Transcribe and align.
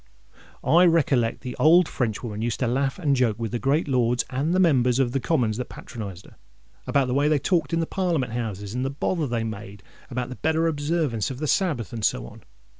I 0.63 0.85
recollect 0.85 1.41
the 1.41 1.55
old 1.57 1.87
Frenchwoman 1.87 2.41
used 2.41 2.59
to 2.61 2.67
laugh 2.67 2.97
and 2.97 3.15
joke 3.15 3.37
with 3.37 3.51
the 3.51 3.59
great 3.59 3.87
Lords 3.87 4.25
and 4.31 4.51
the 4.51 4.59
Members 4.59 4.97
of 4.97 5.11
the 5.11 5.19
Commons 5.19 5.57
that 5.57 5.69
patronised 5.69 6.25
her, 6.25 6.37
about 6.87 7.07
the 7.07 7.13
way 7.13 7.27
they 7.27 7.37
talked 7.37 7.71
in 7.71 7.81
the 7.81 7.85
Parliament 7.85 8.31
Houses, 8.33 8.73
and 8.73 8.83
the 8.83 8.89
bother 8.89 9.27
they 9.27 9.43
made 9.43 9.83
about 10.09 10.29
the 10.29 10.37
better 10.37 10.65
observance 10.65 11.29
of 11.29 11.37
the 11.37 11.45
Sabbath, 11.45 11.93
and 11.93 12.03
so 12.03 12.25
on. 12.25 12.41